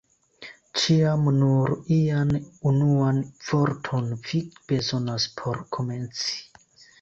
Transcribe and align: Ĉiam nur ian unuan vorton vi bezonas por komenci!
Ĉiam 0.83 1.27
nur 1.35 1.73
ian 1.95 2.31
unuan 2.69 3.19
vorton 3.51 4.09
vi 4.25 4.41
bezonas 4.73 5.29
por 5.43 5.63
komenci! 5.79 6.35